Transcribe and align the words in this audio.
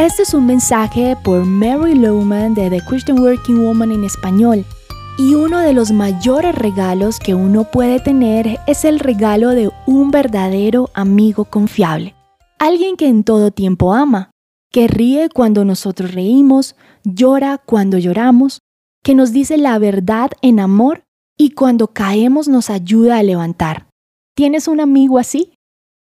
Este 0.00 0.22
es 0.22 0.32
un 0.32 0.46
mensaje 0.46 1.14
por 1.22 1.44
Mary 1.44 1.94
Lowman 1.94 2.54
de 2.54 2.70
The 2.70 2.80
Christian 2.80 3.18
Working 3.18 3.62
Woman 3.62 3.92
en 3.92 4.04
español. 4.04 4.64
Y 5.18 5.34
uno 5.34 5.58
de 5.58 5.74
los 5.74 5.92
mayores 5.92 6.54
regalos 6.54 7.18
que 7.18 7.34
uno 7.34 7.70
puede 7.70 8.00
tener 8.00 8.60
es 8.66 8.86
el 8.86 8.98
regalo 8.98 9.50
de 9.50 9.70
un 9.86 10.10
verdadero 10.10 10.88
amigo 10.94 11.44
confiable. 11.44 12.14
Alguien 12.58 12.96
que 12.96 13.08
en 13.08 13.24
todo 13.24 13.50
tiempo 13.50 13.92
ama, 13.92 14.30
que 14.72 14.88
ríe 14.88 15.28
cuando 15.28 15.66
nosotros 15.66 16.14
reímos, 16.14 16.76
llora 17.04 17.58
cuando 17.58 17.98
lloramos, 17.98 18.60
que 19.04 19.14
nos 19.14 19.32
dice 19.32 19.58
la 19.58 19.78
verdad 19.78 20.30
en 20.40 20.60
amor 20.60 21.02
y 21.36 21.50
cuando 21.50 21.88
caemos 21.88 22.48
nos 22.48 22.70
ayuda 22.70 23.18
a 23.18 23.22
levantar. 23.22 23.86
¿Tienes 24.34 24.66
un 24.66 24.80
amigo 24.80 25.18
así? 25.18 25.52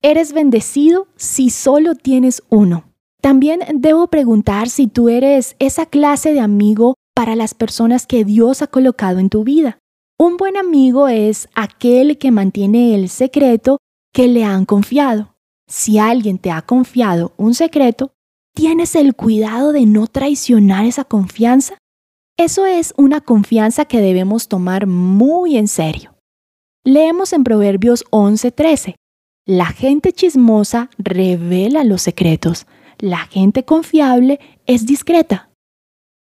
Eres 0.03 0.33
bendecido 0.33 1.07
si 1.15 1.49
solo 1.49 1.95
tienes 1.95 2.43
uno. 2.49 2.86
También 3.27 3.59
debo 3.73 4.07
preguntar 4.07 4.69
si 4.69 4.87
tú 4.87 5.09
eres 5.09 5.57
esa 5.59 5.85
clase 5.85 6.31
de 6.31 6.39
amigo 6.39 6.93
para 7.13 7.35
las 7.35 7.53
personas 7.53 8.07
que 8.07 8.23
Dios 8.23 8.61
ha 8.61 8.67
colocado 8.67 9.19
en 9.19 9.27
tu 9.27 9.43
vida. 9.43 9.79
Un 10.17 10.37
buen 10.37 10.55
amigo 10.55 11.09
es 11.09 11.49
aquel 11.53 12.17
que 12.19 12.31
mantiene 12.31 12.95
el 12.95 13.09
secreto 13.09 13.79
que 14.13 14.29
le 14.29 14.45
han 14.45 14.63
confiado. 14.63 15.35
Si 15.67 15.97
alguien 15.99 16.37
te 16.37 16.51
ha 16.51 16.61
confiado 16.61 17.33
un 17.35 17.53
secreto, 17.53 18.13
¿tienes 18.55 18.95
el 18.95 19.13
cuidado 19.13 19.73
de 19.73 19.85
no 19.85 20.07
traicionar 20.07 20.85
esa 20.85 21.03
confianza? 21.03 21.77
Eso 22.37 22.65
es 22.65 22.93
una 22.95 23.19
confianza 23.19 23.83
que 23.83 23.99
debemos 23.99 24.47
tomar 24.47 24.87
muy 24.87 25.57
en 25.57 25.67
serio. 25.67 26.15
Leemos 26.85 27.33
en 27.33 27.43
Proverbios 27.43 28.05
11:13, 28.09 28.95
la 29.45 29.65
gente 29.65 30.13
chismosa 30.13 30.89
revela 30.97 31.83
los 31.83 32.03
secretos, 32.03 32.67
la 32.99 33.19
gente 33.27 33.63
confiable 33.63 34.39
es 34.65 34.85
discreta. 34.85 35.49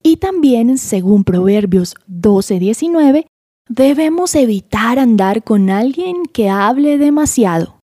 Y 0.04 0.18
también, 0.18 0.78
según 0.78 1.24
Proverbios 1.24 1.96
12:19, 2.08 3.28
debemos 3.70 4.36
evitar 4.36 5.00
andar 5.00 5.44
con 5.44 5.70
alguien 5.70 6.26
que 6.26 6.50
hable 6.50 6.98
demasiado. 6.98 7.80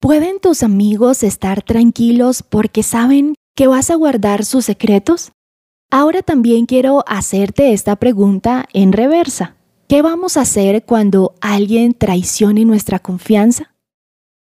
¿Pueden 0.00 0.40
tus 0.40 0.62
amigos 0.62 1.22
estar 1.22 1.62
tranquilos 1.62 2.42
porque 2.42 2.82
saben 2.82 3.34
que 3.54 3.66
vas 3.66 3.90
a 3.90 3.96
guardar 3.96 4.44
sus 4.44 4.64
secretos? 4.66 5.32
Ahora 5.90 6.22
también 6.22 6.66
quiero 6.66 7.04
hacerte 7.06 7.72
esta 7.72 7.96
pregunta 7.96 8.66
en 8.72 8.92
reversa. 8.92 9.56
¿Qué 9.88 10.02
vamos 10.02 10.36
a 10.36 10.42
hacer 10.42 10.84
cuando 10.84 11.34
alguien 11.40 11.94
traicione 11.94 12.64
nuestra 12.64 13.00
confianza? 13.00 13.74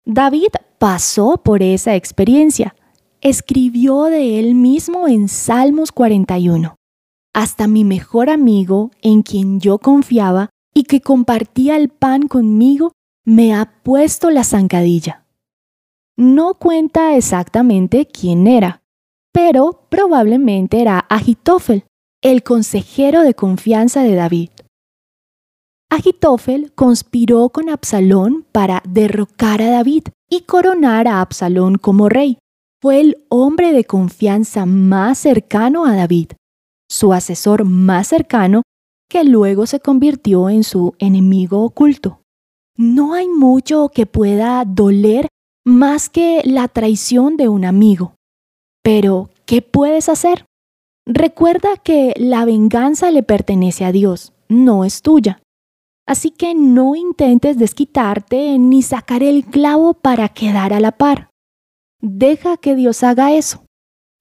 David 0.06 0.52
pasó 0.78 1.38
por 1.42 1.62
esa 1.62 1.96
experiencia 1.96 2.76
escribió 3.24 4.04
de 4.04 4.38
él 4.38 4.54
mismo 4.54 5.08
en 5.08 5.28
Salmos 5.28 5.92
41. 5.92 6.76
Hasta 7.32 7.66
mi 7.66 7.82
mejor 7.82 8.28
amigo, 8.28 8.90
en 9.00 9.22
quien 9.22 9.60
yo 9.60 9.78
confiaba 9.78 10.50
y 10.74 10.84
que 10.84 11.00
compartía 11.00 11.76
el 11.76 11.88
pan 11.88 12.28
conmigo, 12.28 12.92
me 13.24 13.54
ha 13.54 13.80
puesto 13.82 14.30
la 14.30 14.44
zancadilla. 14.44 15.24
No 16.18 16.54
cuenta 16.54 17.16
exactamente 17.16 18.06
quién 18.06 18.46
era, 18.46 18.82
pero 19.32 19.86
probablemente 19.88 20.82
era 20.82 20.98
Agitofel, 20.98 21.84
el 22.22 22.42
consejero 22.42 23.22
de 23.22 23.32
confianza 23.32 24.02
de 24.02 24.14
David. 24.16 24.50
Agitofel 25.90 26.72
conspiró 26.74 27.48
con 27.48 27.70
Absalón 27.70 28.44
para 28.52 28.82
derrocar 28.86 29.62
a 29.62 29.70
David 29.70 30.08
y 30.28 30.42
coronar 30.42 31.08
a 31.08 31.22
Absalón 31.22 31.78
como 31.78 32.10
rey 32.10 32.38
fue 32.84 33.00
el 33.00 33.24
hombre 33.30 33.72
de 33.72 33.86
confianza 33.86 34.66
más 34.66 35.16
cercano 35.16 35.86
a 35.86 35.96
David, 35.96 36.32
su 36.86 37.14
asesor 37.14 37.64
más 37.64 38.08
cercano, 38.08 38.60
que 39.08 39.24
luego 39.24 39.64
se 39.64 39.80
convirtió 39.80 40.50
en 40.50 40.64
su 40.64 40.94
enemigo 40.98 41.62
oculto. 41.62 42.20
No 42.76 43.14
hay 43.14 43.26
mucho 43.26 43.88
que 43.88 44.04
pueda 44.04 44.62
doler 44.66 45.28
más 45.64 46.10
que 46.10 46.42
la 46.44 46.68
traición 46.68 47.38
de 47.38 47.48
un 47.48 47.64
amigo. 47.64 48.16
Pero, 48.82 49.30
¿qué 49.46 49.62
puedes 49.62 50.10
hacer? 50.10 50.44
Recuerda 51.06 51.78
que 51.78 52.12
la 52.18 52.44
venganza 52.44 53.10
le 53.10 53.22
pertenece 53.22 53.86
a 53.86 53.92
Dios, 53.92 54.34
no 54.50 54.84
es 54.84 55.00
tuya. 55.00 55.40
Así 56.06 56.30
que 56.30 56.54
no 56.54 56.96
intentes 56.96 57.56
desquitarte 57.56 58.58
ni 58.58 58.82
sacar 58.82 59.22
el 59.22 59.46
clavo 59.46 59.94
para 59.94 60.28
quedar 60.28 60.74
a 60.74 60.80
la 60.80 60.92
par. 60.92 61.30
Deja 62.06 62.58
que 62.58 62.74
Dios 62.74 63.02
haga 63.02 63.32
eso. 63.32 63.64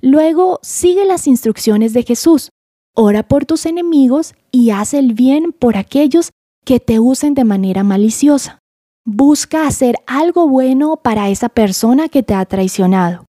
Luego 0.02 0.60
sigue 0.62 1.04
las 1.04 1.28
instrucciones 1.28 1.92
de 1.92 2.04
Jesús. 2.04 2.48
Ora 2.96 3.24
por 3.24 3.46
tus 3.46 3.66
enemigos 3.66 4.36
y 4.52 4.70
haz 4.70 4.94
el 4.94 5.14
bien 5.14 5.52
por 5.52 5.76
aquellos 5.76 6.30
que 6.64 6.80
te 6.80 7.02
usen 7.02 7.34
de 7.34 7.44
manera 7.44 7.84
maliciosa. 7.84 8.60
Busca 9.06 9.68
hacer 9.68 9.98
algo 10.08 10.48
bueno 10.48 10.96
para 10.96 11.28
esa 11.28 11.50
persona 11.50 12.08
que 12.08 12.24
te 12.24 12.34
ha 12.34 12.46
traicionado. 12.46 13.26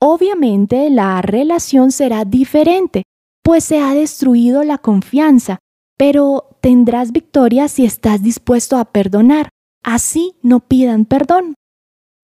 Obviamente 0.00 0.90
la 0.90 1.22
relación 1.22 1.92
será 1.92 2.24
diferente, 2.24 3.04
pues 3.44 3.62
se 3.62 3.78
ha 3.78 3.94
destruido 3.94 4.64
la 4.64 4.78
confianza, 4.78 5.60
pero 5.96 6.56
tendrás 6.60 7.12
victoria 7.12 7.68
si 7.68 7.84
estás 7.84 8.20
dispuesto 8.20 8.78
a 8.78 8.84
perdonar. 8.84 9.48
Así 9.84 10.34
no 10.42 10.58
pidan 10.58 11.04
perdón 11.04 11.54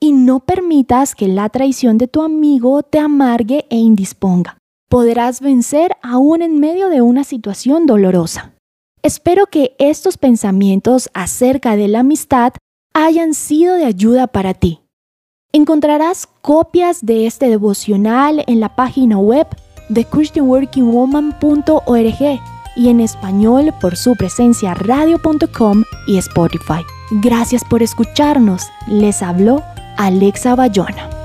y 0.01 0.13
no 0.13 0.41
permitas 0.41 1.15
que 1.15 1.29
la 1.29 1.49
traición 1.49 1.97
de 1.99 2.09
tu 2.09 2.23
amigo 2.23 2.83
te 2.83 2.99
amargue 2.99 3.67
e 3.71 3.77
indisponga. 3.77 4.59
Podrás 4.89 5.41
vencer 5.41 5.97
aún 6.03 6.43
en 6.43 6.61
medio 6.61 6.89
de 6.89 7.03
una 7.03 7.25
situación 7.25 7.87
dolorosa. 7.87 8.55
Espero 9.03 9.47
que 9.47 9.75
estos 9.79 10.19
pensamientos 10.19 11.09
acerca 11.15 11.77
de 11.77 11.89
la 11.89 12.01
amistad 12.01 12.53
hayan 12.95 13.35
sido 13.35 13.75
de 13.75 13.85
ayuda 13.85 14.27
para 14.27 14.55
ti. 14.55 14.81
Encontrarás 15.53 16.27
copias 16.43 17.05
de 17.05 17.27
este 17.27 17.49
devocional 17.49 18.45
en 18.47 18.61
la 18.61 18.77
página 18.77 19.19
web 19.19 19.47
de 19.89 20.05
christianworkingwoman.org 20.05 22.41
y 22.77 22.89
en 22.89 23.01
español 23.01 23.75
por 23.81 23.97
su 23.97 24.15
presencia 24.15 24.75
radio.com 24.75 25.83
y 26.07 26.19
Spotify. 26.19 26.85
Gracias 27.11 27.65
por 27.65 27.83
escucharnos. 27.83 28.69
Les 28.87 29.23
habló 29.23 29.65
Alexa 29.99 30.55
Bayona. 30.55 31.18